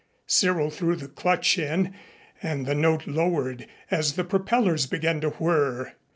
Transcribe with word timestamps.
Cyril 0.25 0.71
threw 0.71 0.95
the 0.95 1.07
clutch 1.07 1.59
in 1.59 1.93
and 2.41 2.65
the 2.65 2.73
note 2.73 3.05
lowered 3.05 3.67
as 3.91 4.13
the 4.13 4.23
propellers 4.23 4.87
began 4.87 5.21
to 5.21 5.29
whirr. 5.29 5.93